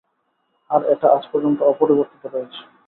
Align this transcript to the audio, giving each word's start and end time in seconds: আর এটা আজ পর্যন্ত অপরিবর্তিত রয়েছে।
আর 0.69 0.81
এটা 0.85 1.07
আজ 1.13 1.23
পর্যন্ত 1.31 1.59
অপরিবর্তিত 1.63 2.23
রয়েছে। 2.25 2.61